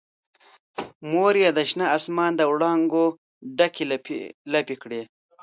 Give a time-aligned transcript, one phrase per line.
[1.11, 3.05] مور یې د شنه اسمان دوړانګو
[3.57, 3.83] ډکې
[4.55, 5.01] لپې کړي